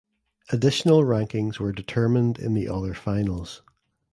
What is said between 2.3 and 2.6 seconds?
in